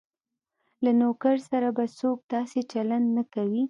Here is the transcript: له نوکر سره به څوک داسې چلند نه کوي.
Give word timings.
له 0.83 0.91
نوکر 0.99 1.35
سره 1.49 1.67
به 1.77 1.85
څوک 1.99 2.19
داسې 2.33 2.59
چلند 2.71 3.07
نه 3.17 3.23
کوي. 3.33 3.59